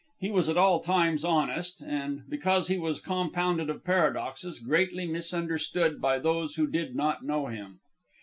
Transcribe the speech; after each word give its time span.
He 0.19 0.31
was 0.31 0.49
at 0.49 0.57
all 0.57 0.79
times 0.79 1.23
honest, 1.23 1.83
and, 1.83 2.27
because 2.27 2.69
he 2.69 2.79
was 2.79 2.99
compounded 2.99 3.69
of 3.69 3.83
paradoxes, 3.83 4.57
greatly 4.57 5.05
misunderstood 5.05 6.01
by 6.01 6.17
those 6.17 6.55
who 6.55 6.65
did 6.65 6.95
not 6.95 7.23
know 7.23 7.45
him. 7.45 7.77